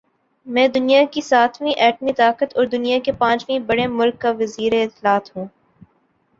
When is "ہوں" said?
5.35-5.45